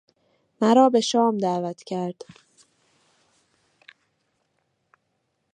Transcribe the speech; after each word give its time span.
مرا 0.61 0.89
به 0.89 1.01
شام 1.01 1.37
دعوت 1.37 1.83
کرد. 1.83 2.23